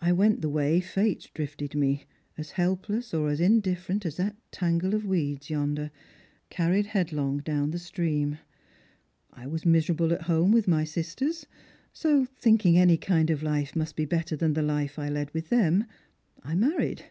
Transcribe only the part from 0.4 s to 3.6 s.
the way Fate drifted me, as helpless or as in